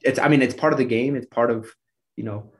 it's, 0.00 0.18
I 0.18 0.28
mean, 0.28 0.40
it's 0.40 0.54
part 0.54 0.72
of 0.72 0.78
the 0.78 0.84
game. 0.84 1.14
It's 1.14 1.26
part 1.26 1.50
of, 1.50 1.70
you 2.16 2.24
know, 2.24 2.52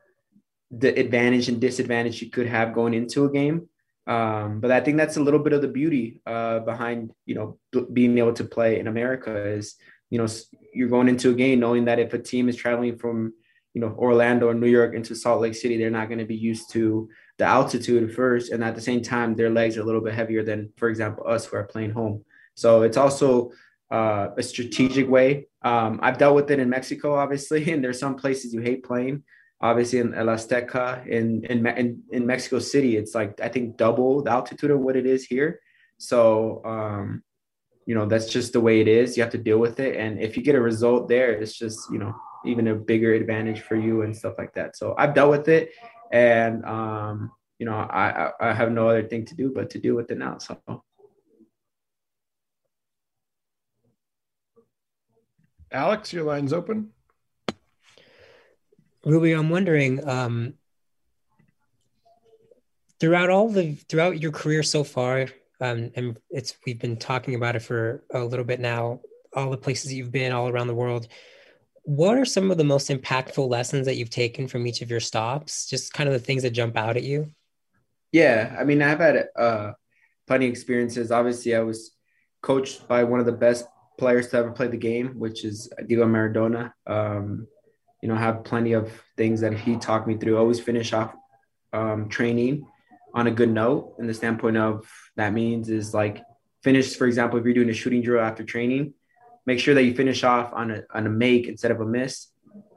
the 0.71 0.89
advantage 0.99 1.49
and 1.49 1.61
disadvantage 1.61 2.21
you 2.21 2.31
could 2.31 2.49
have 2.49 2.75
going 2.75 2.93
into 2.93 3.25
a 3.25 3.31
game. 3.31 3.69
Um, 4.07 4.61
but 4.61 4.71
I 4.71 4.81
think 4.81 4.99
that's 4.99 5.17
a 5.17 5.23
little 5.23 5.41
bit 5.41 5.53
of 5.53 5.63
the 5.63 5.69
beauty 5.69 6.21
uh, 6.27 6.61
behind, 6.61 7.13
you 7.25 7.35
know, 7.35 7.59
being 7.93 8.19
able 8.19 8.35
to 8.35 8.45
play 8.45 8.79
in 8.79 8.89
America 8.89 9.35
is, 9.49 9.77
you 10.11 10.19
know, 10.19 10.27
you're 10.75 10.89
going 10.89 11.09
into 11.09 11.31
a 11.31 11.35
game 11.35 11.61
knowing 11.61 11.87
that 11.87 11.99
if 11.99 12.13
a 12.15 12.19
team 12.19 12.49
is 12.49 12.57
traveling 12.57 12.99
from, 12.99 13.33
you 13.77 13.83
know 13.83 13.95
Orlando 13.99 14.49
or 14.49 14.55
New 14.55 14.71
York 14.71 14.95
into 14.95 15.15
Salt 15.15 15.43
Lake 15.43 15.55
City, 15.55 15.77
they're 15.77 15.91
not 15.91 16.09
going 16.09 16.19
to 16.19 16.25
be 16.25 16.35
used 16.35 16.71
to 16.71 17.11
the 17.37 17.45
altitude 17.45 18.15
first, 18.15 18.51
and 18.51 18.65
at 18.65 18.75
the 18.75 18.81
same 18.81 19.03
time, 19.03 19.35
their 19.35 19.51
legs 19.51 19.77
are 19.77 19.83
a 19.83 19.85
little 19.85 20.01
bit 20.01 20.15
heavier 20.15 20.43
than, 20.43 20.73
for 20.79 20.89
example, 20.89 21.29
us 21.29 21.45
who 21.45 21.59
are 21.59 21.65
playing 21.65 21.91
home. 21.91 22.25
So 22.55 22.81
it's 22.81 22.97
also 22.97 23.53
uh, 23.91 24.29
a 24.39 24.43
strategic 24.43 25.11
way. 25.11 25.49
Um, 25.61 26.01
I've 26.03 26.17
dealt 26.17 26.35
with 26.35 26.51
it 26.51 26.59
in 26.59 26.71
Mexico, 26.71 27.17
obviously, 27.17 27.71
and 27.71 27.85
there's 27.85 28.01
some 28.01 28.17
places 28.17 28.55
you 28.55 28.63
hate 28.63 28.83
playing. 28.83 29.25
Obviously, 29.61 29.99
in 29.99 30.15
El 30.15 30.29
Azteca, 30.29 31.07
in, 31.07 31.45
in 31.45 31.67
in 31.67 32.03
in 32.13 32.27
Mexico 32.27 32.59
City, 32.61 32.97
it's 32.97 33.15
like 33.15 33.39
I 33.43 33.51
think 33.51 33.77
double 33.77 34.23
the 34.23 34.31
altitude 34.31 34.71
of 34.71 34.81
what 34.81 34.97
it 34.97 35.05
is 35.05 35.27
here. 35.27 35.61
So, 35.99 36.63
um, 36.65 37.23
you 37.85 37.95
know, 37.95 38.07
that's 38.07 38.31
just 38.31 38.55
the 38.55 38.61
way 38.61 38.81
it 38.81 38.89
is. 38.89 39.19
You 39.19 39.23
have 39.23 39.33
to 39.33 39.47
deal 39.49 39.59
with 39.59 39.81
it, 39.81 39.97
and 39.97 40.19
if 40.19 40.35
you 40.35 40.43
get 40.43 40.55
a 40.55 40.63
result 40.63 41.11
there, 41.11 41.33
it's 41.33 41.59
just 41.59 41.79
you 41.93 41.99
know 41.99 42.15
even 42.47 42.69
a 42.69 42.75
bigger 42.75 43.15
advantage 43.15 43.61
for 43.61 43.77
you 43.77 44.03
and 44.03 44.17
stuff 44.17 44.35
like 44.39 44.55
that. 44.55 44.77
So 44.77 44.95
I've 44.99 45.15
dealt 45.15 45.31
with 45.31 45.49
it, 45.49 45.73
and 46.13 46.65
um, 46.65 47.33
you 47.59 47.67
know, 47.67 47.75
I 47.75 48.31
I 48.41 48.53
have 48.53 48.73
no 48.73 48.89
other 48.89 49.03
thing 49.03 49.25
to 49.27 49.35
do 49.35 49.53
but 49.55 49.71
to 49.71 49.79
deal 49.79 49.95
with 49.95 50.11
it 50.11 50.19
now. 50.19 50.39
So. 50.39 50.59
Alex, 55.73 56.13
your 56.13 56.25
line's 56.25 56.53
open. 56.53 56.91
Ruby, 59.05 59.33
I'm 59.33 59.51
wondering, 59.51 60.07
um, 60.09 60.55
throughout 62.99 63.31
all 63.31 63.49
the 63.49 63.75
throughout 63.89 64.21
your 64.21 64.33
career 64.33 64.63
so 64.63 64.85
far, 64.85 65.27
um, 65.61 65.91
and 65.95 66.19
it's 66.31 66.57
we've 66.67 66.79
been 66.79 66.97
talking 66.97 67.35
about 67.35 67.57
it 67.57 67.61
for 67.61 68.05
a 68.13 68.21
little 68.21 68.45
bit 68.45 68.61
now. 68.61 69.01
All 69.35 69.51
the 69.51 69.57
places 69.57 69.93
you've 69.93 70.13
been, 70.13 70.33
all 70.33 70.49
around 70.49 70.69
the 70.69 70.75
world. 70.75 71.09
What 71.87 72.19
are 72.19 72.25
some 72.25 72.51
of 72.51 72.59
the 72.59 72.65
most 72.65 72.91
impactful 72.91 73.49
lessons 73.49 73.87
that 73.87 73.95
you've 73.95 74.11
taken 74.11 74.49
from 74.49 74.67
each 74.67 74.83
of 74.83 74.91
your 74.91 74.99
stops? 74.99 75.67
Just 75.67 75.93
kind 75.93 76.09
of 76.09 76.13
the 76.13 76.19
things 76.19 76.43
that 76.43 76.51
jump 76.51 76.77
out 76.77 76.97
at 76.97 77.05
you. 77.05 77.33
Yeah, 78.11 78.57
I 78.59 78.65
mean, 78.65 78.83
I've 78.83 78.99
had 78.99 79.29
uh, 79.37 79.73
plenty 80.27 80.47
of 80.47 80.51
experiences. 80.51 81.13
Obviously, 81.13 81.55
I 81.55 81.61
was 81.61 81.93
coached 82.43 82.89
by 82.89 83.05
one 83.05 83.21
of 83.21 83.27
the 83.27 83.31
best 83.31 83.67
players 83.99 84.27
to 84.29 84.39
ever 84.39 84.51
play 84.51 84.67
the 84.67 84.77
game, 84.77 85.21
which 85.21 85.45
is 85.45 85.73
Diego 85.87 86.07
Maradona. 86.07 86.73
Um, 86.89 87.47
you 88.03 88.09
know, 88.09 88.17
have 88.17 88.43
plenty 88.43 88.73
of 88.73 88.91
things 89.17 89.41
that 89.43 89.55
he 89.55 89.77
talked 89.77 90.09
me 90.09 90.17
through. 90.17 90.37
Always 90.37 90.59
finish 90.59 90.93
off 90.93 91.15
um, 91.73 92.09
training 92.09 92.67
on 93.15 93.29
a 93.29 93.31
good 93.31 93.51
note. 93.51 93.95
And 93.99 94.09
the 94.09 94.15
standpoint 94.15 94.57
of 94.57 94.91
that 95.15 95.33
means 95.33 95.69
is 95.69 95.95
like 95.95 96.21
finish, 96.65 96.97
for 96.97 97.07
example, 97.07 97.39
if 97.39 97.45
you're 97.45 97.55
doing 97.55 97.71
a 97.71 97.75
shooting 97.75 98.03
drill 98.03 98.25
after 98.25 98.43
training, 98.43 98.95
make 99.47 99.61
sure 99.61 99.75
that 99.75 99.85
you 99.85 99.95
finish 99.95 100.25
off 100.25 100.53
on 100.53 100.71
a 100.71 100.83
on 100.93 101.07
a 101.07 101.11
make 101.11 101.47
instead 101.49 101.71
of 101.71 101.81
a 101.81 101.87
miss. 101.87 102.29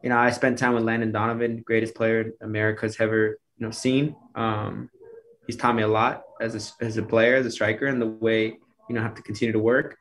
You 0.04 0.10
know, 0.10 0.18
I 0.18 0.32
spent 0.32 0.58
time 0.58 0.74
with 0.74 0.84
Landon 0.84 1.12
Donovan, 1.12 1.64
greatest 1.66 1.96
player 1.96 2.32
America's 2.42 3.00
ever 3.00 3.40
you 3.58 3.66
know 3.66 3.72
seen. 3.72 4.16
Um, 4.36 4.90
he's 5.48 5.58
taught 5.58 5.76
me 5.76 5.84
a 5.84 5.88
lot 5.88 6.24
as 6.40 6.56
a, 6.56 6.84
as 6.86 6.98
a 6.98 7.04
player, 7.04 7.36
as 7.36 7.46
a 7.46 7.52
striker, 7.52 7.88
and 7.88 8.02
the 8.02 8.08
way 8.08 8.58
you 8.88 8.96
know 8.96 9.02
have 9.02 9.16
to 9.16 9.22
continue 9.22 9.52
to 9.52 9.60
work 9.60 9.98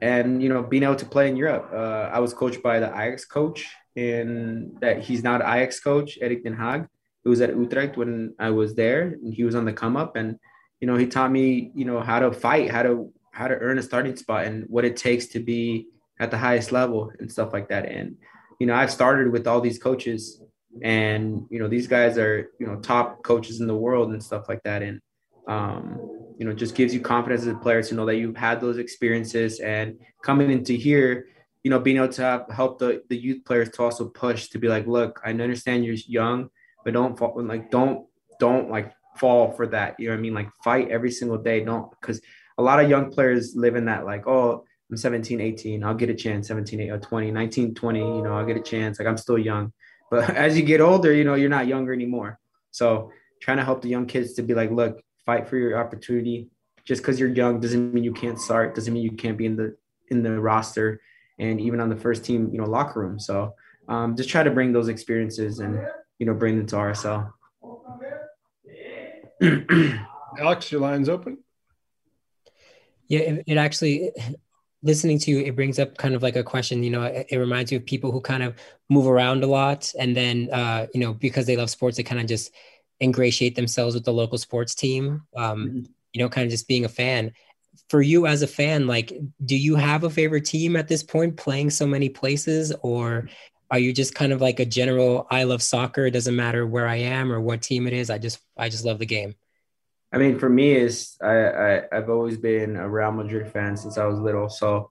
and 0.00 0.42
you 0.42 0.48
know 0.48 0.62
being 0.62 0.82
able 0.82 0.96
to 0.96 1.06
play 1.06 1.28
in 1.28 1.36
Europe. 1.36 1.70
Uh, 1.72 2.10
I 2.12 2.20
was 2.20 2.32
coached 2.32 2.62
by 2.62 2.80
the 2.80 2.88
Ajax 2.88 3.24
coach, 3.24 3.66
and 3.96 4.76
that 4.80 5.00
he's 5.02 5.22
now 5.22 5.38
the 5.38 5.44
Ajax 5.44 5.80
coach, 5.80 6.18
Erik 6.20 6.42
ten 6.42 6.54
Hag, 6.54 6.86
who 7.24 7.30
was 7.30 7.40
at 7.40 7.54
Utrecht 7.54 7.96
when 7.96 8.34
I 8.38 8.50
was 8.50 8.74
there, 8.74 9.02
and 9.22 9.32
he 9.32 9.44
was 9.44 9.54
on 9.54 9.64
the 9.64 9.72
come 9.72 9.96
up, 9.96 10.16
and 10.16 10.38
you 10.80 10.86
know 10.86 10.96
he 10.96 11.06
taught 11.06 11.30
me 11.30 11.70
you 11.74 11.84
know 11.84 12.00
how 12.00 12.20
to 12.20 12.32
fight, 12.32 12.70
how 12.70 12.82
to 12.82 13.12
how 13.32 13.48
to 13.48 13.54
earn 13.54 13.78
a 13.78 13.82
starting 13.82 14.16
spot, 14.16 14.44
and 14.44 14.64
what 14.68 14.84
it 14.84 14.96
takes 14.96 15.26
to 15.28 15.40
be 15.40 15.86
at 16.20 16.30
the 16.30 16.38
highest 16.38 16.70
level 16.70 17.10
and 17.18 17.30
stuff 17.30 17.52
like 17.52 17.68
that. 17.70 17.86
And 17.86 18.16
you 18.60 18.66
know 18.68 18.74
I've 18.74 18.92
started 18.92 19.32
with 19.32 19.48
all 19.48 19.60
these 19.60 19.80
coaches, 19.80 20.40
and 20.82 21.46
you 21.50 21.58
know 21.58 21.66
these 21.66 21.88
guys 21.88 22.16
are 22.16 22.50
you 22.60 22.66
know 22.66 22.76
top 22.76 23.24
coaches 23.24 23.60
in 23.60 23.66
the 23.66 23.76
world 23.76 24.12
and 24.12 24.22
stuff 24.22 24.48
like 24.48 24.62
that, 24.62 24.82
and 24.82 25.00
um, 25.48 25.98
you 26.38 26.46
know, 26.46 26.54
just 26.54 26.74
gives 26.74 26.94
you 26.94 27.00
confidence 27.00 27.42
as 27.42 27.48
a 27.48 27.54
player 27.54 27.82
to 27.82 27.94
know 27.94 28.06
that 28.06 28.16
you've 28.16 28.36
had 28.36 28.60
those 28.60 28.78
experiences 28.78 29.60
and 29.60 29.98
coming 30.22 30.50
into 30.50 30.72
here, 30.72 31.26
you 31.64 31.70
know, 31.70 31.78
being 31.78 31.96
able 31.96 32.08
to 32.08 32.22
have, 32.22 32.46
help 32.50 32.78
the, 32.78 33.02
the 33.10 33.16
youth 33.16 33.44
players 33.44 33.68
to 33.70 33.82
also 33.82 34.08
push 34.08 34.48
to 34.48 34.58
be 34.58 34.68
like, 34.68 34.86
look, 34.86 35.20
I 35.24 35.30
understand 35.30 35.84
you're 35.84 35.96
young, 36.06 36.48
but 36.84 36.94
don't 36.94 37.18
fall, 37.18 37.34
like, 37.44 37.70
don't, 37.70 38.06
don't 38.38 38.70
like 38.70 38.92
fall 39.18 39.52
for 39.52 39.66
that. 39.66 39.96
You 39.98 40.06
know 40.06 40.14
what 40.14 40.18
I 40.18 40.22
mean? 40.22 40.34
Like 40.34 40.48
fight 40.64 40.88
every 40.88 41.10
single 41.10 41.36
day. 41.36 41.62
Don't, 41.62 41.92
cause 42.00 42.22
a 42.56 42.62
lot 42.62 42.82
of 42.82 42.88
young 42.88 43.10
players 43.10 43.54
live 43.54 43.76
in 43.76 43.84
that, 43.86 44.06
like, 44.06 44.26
oh, 44.26 44.64
I'm 44.90 44.96
17, 44.96 45.40
18, 45.40 45.84
I'll 45.84 45.94
get 45.94 46.10
a 46.10 46.14
chance, 46.14 46.48
17, 46.48 46.80
18, 46.80 47.00
20, 47.00 47.30
19, 47.30 47.74
20, 47.74 47.98
you 47.98 48.22
know, 48.22 48.36
I'll 48.36 48.46
get 48.46 48.56
a 48.56 48.62
chance. 48.62 48.98
Like 48.98 49.06
I'm 49.06 49.16
still 49.16 49.38
young, 49.38 49.72
but 50.10 50.30
as 50.36 50.56
you 50.56 50.64
get 50.64 50.80
older, 50.80 51.12
you 51.12 51.24
know, 51.24 51.34
you're 51.34 51.48
not 51.48 51.66
younger 51.66 51.92
anymore. 51.92 52.38
So 52.70 53.12
trying 53.40 53.58
to 53.58 53.64
help 53.64 53.82
the 53.82 53.88
young 53.88 54.06
kids 54.06 54.34
to 54.34 54.42
be 54.42 54.54
like, 54.54 54.70
look, 54.70 55.00
fight 55.24 55.48
for 55.48 55.56
your 55.56 55.78
opportunity. 55.78 56.48
Just 56.84 57.02
because 57.02 57.20
you're 57.20 57.28
young 57.28 57.60
doesn't 57.60 57.94
mean 57.94 58.04
you 58.04 58.12
can't 58.12 58.38
start. 58.38 58.74
Doesn't 58.74 58.92
mean 58.92 59.02
you 59.02 59.12
can't 59.12 59.38
be 59.38 59.46
in 59.46 59.56
the 59.56 59.76
in 60.08 60.22
the 60.22 60.40
roster 60.40 61.00
and 61.38 61.60
even 61.60 61.80
on 61.80 61.88
the 61.88 61.96
first 61.96 62.24
team, 62.24 62.50
you 62.52 62.58
know, 62.58 62.66
locker 62.66 63.00
room. 63.00 63.18
So 63.18 63.54
um, 63.88 64.16
just 64.16 64.28
try 64.28 64.42
to 64.42 64.50
bring 64.50 64.72
those 64.72 64.88
experiences 64.88 65.60
and 65.60 65.80
you 66.18 66.26
know 66.26 66.34
bring 66.34 66.56
them 66.56 66.66
to 66.66 66.76
RSL. 66.76 67.32
Alex, 70.38 70.70
your 70.70 70.80
line's 70.80 71.08
open. 71.08 71.38
Yeah, 73.08 73.20
it, 73.20 73.44
it, 73.46 73.56
actually 73.56 74.12
listening 74.82 75.18
to 75.20 75.30
you, 75.30 75.40
it 75.40 75.56
brings 75.56 75.78
up 75.78 75.96
kind 75.96 76.14
of 76.14 76.22
like 76.22 76.36
a 76.36 76.42
question. 76.42 76.82
You 76.82 76.90
know, 76.90 77.02
it, 77.02 77.26
it, 77.30 77.36
reminds 77.36 77.70
you 77.70 77.78
of 77.78 77.86
people 77.86 78.12
who 78.12 78.20
kind 78.20 78.42
of 78.42 78.54
move 78.88 79.06
around 79.06 79.44
a 79.44 79.46
lot, 79.46 79.92
and 79.98 80.16
then 80.16 80.48
uh, 80.52 80.86
you 80.94 81.00
know 81.00 81.12
because 81.12 81.46
they 81.46 81.56
love 81.56 81.70
sports, 81.70 81.96
they 81.96 82.02
kind 82.02 82.20
of 82.20 82.26
just 82.26 82.52
ingratiate 83.00 83.56
themselves 83.56 83.94
with 83.94 84.04
the 84.04 84.12
local 84.12 84.38
sports 84.38 84.74
team. 84.74 85.22
Um, 85.36 85.66
mm-hmm. 85.66 85.78
You 86.12 86.22
know, 86.22 86.28
kind 86.28 86.44
of 86.44 86.50
just 86.50 86.68
being 86.68 86.84
a 86.84 86.88
fan. 86.88 87.32
For 87.88 88.02
you 88.02 88.26
as 88.26 88.42
a 88.42 88.46
fan, 88.46 88.86
like, 88.86 89.12
do 89.44 89.56
you 89.56 89.76
have 89.76 90.04
a 90.04 90.10
favorite 90.10 90.44
team 90.44 90.76
at 90.76 90.88
this 90.88 91.02
point, 91.02 91.36
playing 91.36 91.70
so 91.70 91.86
many 91.86 92.08
places, 92.08 92.72
or 92.82 93.28
are 93.70 93.78
you 93.78 93.92
just 93.92 94.14
kind 94.14 94.32
of 94.32 94.40
like 94.40 94.58
a 94.58 94.64
general? 94.64 95.26
I 95.30 95.44
love 95.44 95.62
soccer. 95.62 96.06
It 96.06 96.10
doesn't 96.12 96.34
matter 96.34 96.66
where 96.66 96.88
I 96.88 96.96
am 96.96 97.32
or 97.32 97.40
what 97.40 97.62
team 97.62 97.86
it 97.86 97.92
is. 97.92 98.10
I 98.10 98.18
just, 98.18 98.40
I 98.56 98.68
just 98.68 98.84
love 98.84 98.98
the 98.98 99.06
game. 99.06 99.34
I 100.12 100.18
mean, 100.18 100.38
for 100.38 100.48
me, 100.48 100.72
is 100.72 101.16
I, 101.22 101.34
I 101.34 101.82
I've 101.92 102.10
always 102.10 102.36
been 102.36 102.76
a 102.76 102.88
Real 102.88 103.12
Madrid 103.12 103.50
fan 103.52 103.76
since 103.76 103.96
I 103.96 104.06
was 104.06 104.18
little. 104.18 104.48
So, 104.48 104.90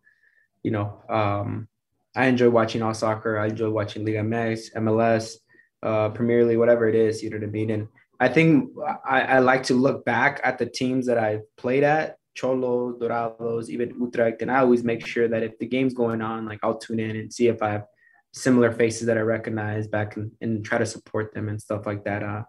you 0.64 0.72
know, 0.72 1.02
um, 1.10 1.68
I 2.16 2.28
enjoy 2.28 2.50
watching 2.50 2.82
all 2.82 2.94
soccer. 2.94 3.38
I 3.38 3.48
enjoy 3.48 3.70
watching 3.70 4.06
Liga 4.06 4.20
MX, 4.20 4.74
MLS, 4.76 5.36
uh, 5.84 6.10
Premier 6.10 6.46
League, 6.46 6.58
whatever 6.58 6.88
it 6.88 6.96
is. 6.96 7.22
You 7.22 7.30
know 7.30 7.38
what 7.38 7.44
I 7.44 7.52
mean? 7.52 7.72
And 7.72 7.88
I 8.20 8.30
think 8.30 8.72
I, 9.08 9.22
I 9.22 9.40
like 9.40 9.64
to 9.64 9.74
look 9.74 10.06
back 10.06 10.42
at 10.44 10.58
the 10.58 10.66
teams 10.66 11.06
that 11.08 11.18
I've 11.18 11.44
played 11.58 11.84
at, 11.84 12.18
Xolo, 12.38 12.98
Dorados, 13.00 13.70
even 13.70 13.96
Utrecht, 14.00 14.42
and 14.42 14.52
I 14.52 14.60
always 14.60 14.84
make 14.84 15.06
sure 15.06 15.28
that 15.28 15.44
if 15.44 15.58
the 15.60 15.66
game's 15.66 15.94
going 15.94 16.22
on, 16.22 16.46
like 16.46 16.60
I'll 16.64 16.78
tune 16.78 17.00
in 17.00 17.16
and 17.16 17.32
see 17.32 17.48
if 17.48 17.62
I 17.62 17.72
have 17.72 17.86
similar 18.34 18.72
faces 18.72 19.08
that 19.08 19.18
I 19.18 19.22
recognize 19.22 19.88
back 19.88 20.16
and, 20.16 20.32
and 20.42 20.64
try 20.64 20.78
to 20.78 20.86
support 20.86 21.34
them 21.34 21.50
and 21.50 21.62
stuff 21.62 21.86
like 21.86 22.04
that. 22.06 22.24
Uh, 22.24 22.44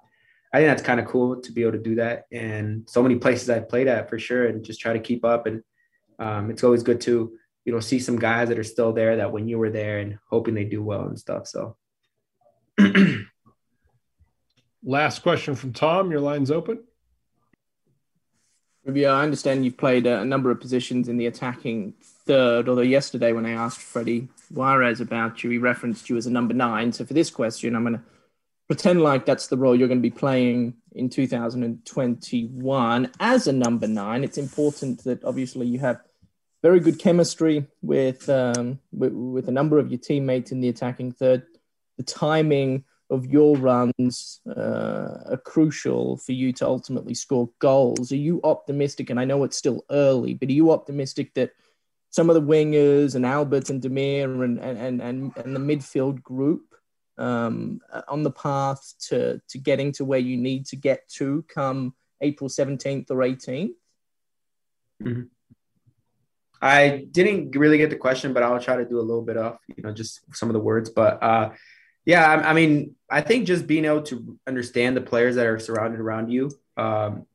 I 0.53 0.59
think 0.59 0.69
that's 0.69 0.83
kind 0.83 1.01
of 1.01 1.07
cool 1.07 1.41
to 1.41 1.53
be 1.53 1.63
able 1.63 1.73
to 1.73 1.79
do 1.79 1.95
that. 1.97 2.27
And 2.33 2.89
so 2.89 3.03
many 3.03 3.17
places 3.17 3.49
I've 3.51 3.69
played 3.69 3.89
at 3.89 4.09
for 4.09 4.19
sure, 4.19 4.47
and 4.47 4.65
just 4.65 4.81
try 4.81 4.93
to 4.93 5.01
keep 5.01 5.25
up. 5.25 5.47
And 5.47 5.63
um, 6.19 6.51
it's 6.51 6.65
always 6.65 6.83
good 6.83 7.01
to 7.03 7.33
you 7.65 7.73
know 7.73 7.81
see 7.81 7.99
some 7.99 8.19
guys 8.19 8.49
that 8.49 8.59
are 8.59 8.65
still 8.65 8.93
there 8.93 9.17
that 9.17 9.33
when 9.33 9.49
you 9.49 9.59
were 9.59 9.71
there 9.71 9.99
and 9.99 10.19
hoping 10.29 10.55
they 10.55 10.65
do 10.65 10.83
well 10.83 11.07
and 11.07 11.19
stuff. 11.19 11.47
So. 11.47 11.77
Last 14.83 15.23
question 15.23 15.55
from 15.55 15.75
Tom. 15.75 16.11
Your 16.11 16.21
line's 16.21 16.51
open. 16.51 16.83
Rubio, 18.85 19.13
I 19.13 19.23
understand 19.23 19.65
you've 19.65 19.77
played 19.77 20.07
a 20.07 20.25
number 20.25 20.51
of 20.51 20.59
positions 20.59 21.09
in 21.09 21.19
the 21.19 21.27
attacking 21.27 21.93
third, 22.01 22.67
although 22.67 22.81
yesterday 22.81 23.33
when 23.33 23.45
I 23.45 23.51
asked 23.51 23.81
Freddy 23.81 24.29
Juarez 24.51 25.03
about 25.03 25.45
you, 25.45 25.51
he 25.51 25.59
referenced 25.59 26.09
you 26.09 26.17
as 26.17 26.27
a 26.27 26.31
number 26.31 26.55
nine. 26.55 26.93
So 26.93 27.05
for 27.05 27.13
this 27.13 27.29
question, 27.29 27.77
I'm 27.77 27.85
going 27.85 27.99
to 27.99 28.03
pretend 28.71 29.03
like 29.03 29.27
that's 29.27 29.49
the 29.49 29.57
role 29.57 29.75
you're 29.75 29.89
going 29.89 29.99
to 29.99 30.01
be 30.01 30.17
playing 30.17 30.75
in 30.93 31.11
2021 31.11 33.11
as 33.19 33.49
a 33.49 33.53
number 33.53 33.89
nine. 33.89 34.23
It's 34.23 34.39
important 34.39 35.03
that 35.03 35.25
obviously 35.25 35.67
you 35.67 35.81
have 35.81 35.99
very 36.63 36.79
good 36.79 37.01
chemistry 37.01 37.67
with, 37.83 38.29
um, 38.29 38.79
with, 38.93 39.13
with 39.13 39.49
a 39.49 39.51
number 39.51 39.81
of 39.81 39.91
your 39.91 39.99
teammates 39.99 40.53
in 40.53 40.61
the 40.61 40.69
attacking 40.69 41.11
third. 41.11 41.43
The 41.97 42.05
timing 42.05 42.85
of 43.11 43.27
your 43.27 43.57
runs 43.57 44.41
uh, 44.47 45.33
are 45.33 45.43
crucial 45.45 46.19
for 46.19 46.31
you 46.31 46.53
to 46.53 46.65
ultimately 46.65 47.15
score 47.15 47.51
goals. 47.59 48.13
Are 48.13 48.17
you 48.17 48.41
optimistic? 48.45 49.11
And 49.11 49.19
I 49.19 49.25
know 49.25 49.43
it's 49.43 49.57
still 49.57 49.85
early, 49.91 50.35
but 50.35 50.49
are 50.49 50.53
you 50.53 50.71
optimistic 50.71 51.35
that 51.35 51.51
some 52.11 52.31
of 52.31 52.37
the 52.37 52.43
wingers 52.43 53.17
and 53.17 53.27
Albert 53.27 53.69
and 53.69 53.83
Damir 53.83 54.45
and 54.45 54.61
and 54.61 55.03
and, 55.03 55.33
and 55.37 55.57
the 55.57 55.61
midfield 55.61 56.23
group 56.23 56.70
um, 57.21 57.81
on 58.09 58.23
the 58.23 58.31
path 58.31 58.95
to 59.09 59.41
to 59.49 59.59
getting 59.59 59.93
to 59.93 60.05
where 60.05 60.19
you 60.19 60.37
need 60.37 60.67
to 60.67 60.77
get 60.77 61.09
to 61.17 61.45
come 61.49 61.95
April 62.21 62.49
seventeenth 62.49 63.11
or 63.11 63.19
18th? 63.19 63.71
Mm-hmm. 65.03 65.23
I 66.63 67.07
didn't 67.11 67.57
really 67.57 67.79
get 67.79 67.89
the 67.91 67.97
question, 67.97 68.33
but 68.35 68.43
I'll 68.43 68.61
try 68.61 68.77
to 68.77 68.85
do 68.85 68.99
a 68.99 69.03
little 69.03 69.23
bit 69.23 69.37
of 69.37 69.59
you 69.77 69.83
know 69.83 69.93
just 69.93 70.21
some 70.35 70.49
of 70.49 70.55
the 70.55 70.61
words, 70.61 70.91
but. 70.91 71.23
uh 71.23 71.51
yeah, 72.07 72.27
I, 72.27 72.51
I, 72.51 72.53
mean, 72.55 72.97
I 73.11 73.21
think 73.21 73.47
just 73.47 73.67
being 73.67 73.85
able 73.85 74.03
to 74.05 74.39
understand 74.47 74.97
the 74.97 75.01
players 75.01 75.37
that 75.37 75.47
are 75.47 75.59
surrounded 75.59 76.01
around 76.01 76.31
you 76.31 76.51
um, 76.77 77.27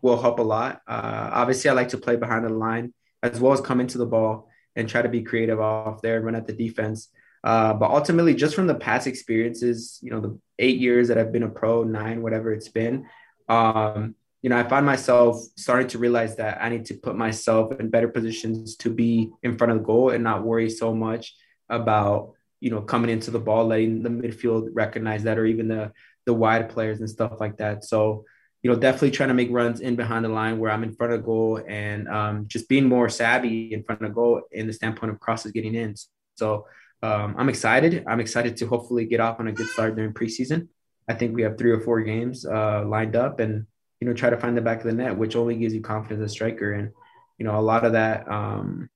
will 0.00 0.20
help 0.20 0.38
a 0.38 0.42
lot. 0.42 0.80
Uh, 0.86 1.30
obviously, 1.32 1.70
I 1.70 1.74
like 1.74 1.88
to 1.90 1.98
play 1.98 2.16
behind 2.16 2.44
the 2.44 2.50
line 2.50 2.94
as 3.22 3.40
well 3.40 3.52
as 3.52 3.60
come 3.60 3.80
into 3.80 3.98
the 3.98 4.06
ball 4.06 4.48
and 4.76 4.88
try 4.88 5.02
to 5.02 5.08
be 5.08 5.22
creative 5.22 5.60
off 5.60 6.02
there, 6.02 6.20
run 6.20 6.34
at 6.34 6.46
the 6.46 6.52
defense. 6.52 7.08
Uh, 7.46 7.72
but 7.72 7.92
ultimately, 7.92 8.34
just 8.34 8.56
from 8.56 8.66
the 8.66 8.74
past 8.74 9.06
experiences, 9.06 10.00
you 10.02 10.10
know, 10.10 10.20
the 10.20 10.36
eight 10.58 10.78
years 10.78 11.06
that 11.06 11.16
I've 11.16 11.30
been 11.30 11.44
a 11.44 11.48
pro, 11.48 11.84
nine, 11.84 12.20
whatever 12.20 12.52
it's 12.52 12.68
been, 12.68 13.06
um, 13.48 14.16
you 14.42 14.50
know, 14.50 14.58
I 14.58 14.64
find 14.64 14.84
myself 14.84 15.36
starting 15.56 15.86
to 15.88 15.98
realize 15.98 16.34
that 16.36 16.58
I 16.60 16.68
need 16.68 16.86
to 16.86 16.94
put 16.94 17.14
myself 17.16 17.78
in 17.78 17.88
better 17.88 18.08
positions 18.08 18.74
to 18.78 18.90
be 18.90 19.30
in 19.44 19.56
front 19.56 19.72
of 19.72 19.78
the 19.78 19.84
goal 19.84 20.10
and 20.10 20.24
not 20.24 20.42
worry 20.42 20.68
so 20.68 20.92
much 20.92 21.34
about, 21.68 22.32
you 22.58 22.70
know, 22.70 22.80
coming 22.80 23.10
into 23.10 23.30
the 23.30 23.38
ball, 23.38 23.64
letting 23.66 24.02
the 24.02 24.08
midfield 24.08 24.70
recognize 24.72 25.22
that, 25.22 25.38
or 25.38 25.46
even 25.46 25.68
the 25.68 25.92
the 26.24 26.34
wide 26.34 26.68
players 26.68 26.98
and 26.98 27.08
stuff 27.08 27.34
like 27.38 27.58
that. 27.58 27.84
So, 27.84 28.24
you 28.62 28.70
know, 28.72 28.76
definitely 28.76 29.12
trying 29.12 29.28
to 29.28 29.34
make 29.40 29.50
runs 29.52 29.78
in 29.80 29.94
behind 29.94 30.24
the 30.24 30.30
line 30.40 30.58
where 30.58 30.72
I'm 30.72 30.82
in 30.82 30.96
front 30.96 31.12
of 31.12 31.24
goal 31.24 31.62
and 31.64 32.08
um, 32.08 32.48
just 32.48 32.68
being 32.68 32.88
more 32.88 33.08
savvy 33.08 33.72
in 33.72 33.84
front 33.84 34.04
of 34.04 34.12
goal 34.12 34.42
in 34.50 34.66
the 34.66 34.72
standpoint 34.72 35.12
of 35.12 35.20
crosses 35.20 35.52
getting 35.52 35.76
in. 35.76 35.94
So 36.34 36.66
um, 37.02 37.34
I'm 37.38 37.48
excited. 37.48 38.04
I'm 38.06 38.20
excited 38.20 38.56
to 38.58 38.66
hopefully 38.66 39.04
get 39.06 39.20
off 39.20 39.40
on 39.40 39.48
a 39.48 39.52
good 39.52 39.68
start 39.68 39.96
during 39.96 40.12
preseason. 40.12 40.68
I 41.08 41.14
think 41.14 41.34
we 41.34 41.42
have 41.42 41.56
three 41.56 41.70
or 41.70 41.80
four 41.80 42.00
games 42.02 42.44
uh, 42.44 42.84
lined 42.84 43.14
up 43.14 43.38
and 43.38 43.66
you 44.00 44.06
know, 44.06 44.14
try 44.14 44.30
to 44.30 44.36
find 44.36 44.56
the 44.56 44.62
back 44.62 44.78
of 44.78 44.84
the 44.84 44.92
net, 44.92 45.16
which 45.16 45.36
only 45.36 45.56
gives 45.56 45.74
you 45.74 45.80
confidence 45.80 46.20
as 46.20 46.30
a 46.30 46.34
striker. 46.34 46.72
And, 46.72 46.90
you 47.38 47.46
know, 47.46 47.58
a 47.58 47.60
lot 47.60 47.84
of 47.84 47.92
that, 47.92 48.30
um, 48.30 48.90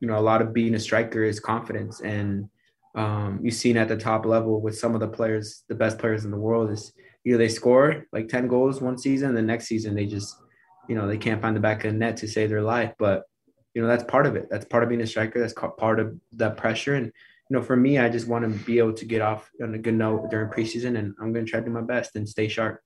you 0.00 0.08
know, 0.08 0.18
a 0.18 0.20
lot 0.20 0.42
of 0.42 0.52
being 0.52 0.74
a 0.74 0.80
striker 0.80 1.22
is 1.22 1.40
confidence. 1.40 2.00
And 2.00 2.48
um, 2.94 3.40
you've 3.42 3.54
seen 3.54 3.76
at 3.76 3.88
the 3.88 3.96
top 3.96 4.26
level 4.26 4.60
with 4.60 4.78
some 4.78 4.94
of 4.94 5.00
the 5.00 5.08
players, 5.08 5.64
the 5.68 5.74
best 5.74 5.98
players 5.98 6.24
in 6.24 6.30
the 6.30 6.38
world 6.38 6.70
is 6.70 6.92
you 7.24 7.32
know 7.32 7.38
they 7.38 7.48
score 7.48 8.04
like 8.12 8.28
10 8.28 8.48
goals 8.48 8.80
one 8.80 8.98
season, 8.98 9.34
the 9.34 9.40
next 9.40 9.66
season 9.66 9.94
they 9.94 10.06
just, 10.06 10.36
you 10.88 10.96
know, 10.96 11.06
they 11.06 11.16
can't 11.16 11.40
find 11.40 11.54
the 11.54 11.60
back 11.60 11.84
of 11.84 11.92
the 11.92 11.98
net 11.98 12.16
to 12.18 12.28
save 12.28 12.50
their 12.50 12.62
life. 12.62 12.92
But, 12.98 13.22
you 13.74 13.80
know, 13.80 13.88
that's 13.88 14.04
part 14.04 14.26
of 14.26 14.36
it. 14.36 14.48
That's 14.50 14.66
part 14.66 14.82
of 14.82 14.88
being 14.88 15.00
a 15.00 15.06
striker. 15.06 15.40
That's 15.40 15.54
part 15.78 16.00
of 16.00 16.18
that 16.32 16.56
pressure. 16.56 16.94
And, 16.94 17.12
you 17.52 17.58
know, 17.58 17.64
for 17.64 17.76
me, 17.76 17.98
I 17.98 18.08
just 18.08 18.28
want 18.28 18.50
to 18.50 18.64
be 18.64 18.78
able 18.78 18.94
to 18.94 19.04
get 19.04 19.20
off 19.20 19.50
on 19.62 19.74
a 19.74 19.78
good 19.78 19.92
note 19.92 20.30
during 20.30 20.48
preseason 20.48 20.98
and 20.98 21.14
I'm 21.20 21.34
going 21.34 21.44
to 21.44 21.50
try 21.50 21.60
to 21.60 21.66
do 21.66 21.70
my 21.70 21.82
best 21.82 22.16
and 22.16 22.26
stay 22.26 22.48
sharp. 22.48 22.82